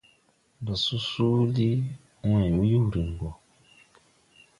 Ndo 0.61 0.73
so 0.83 0.95
suuli 1.07 1.69
wãy 2.29 2.47
mbuyurin 2.53 3.09
go. 3.19 3.29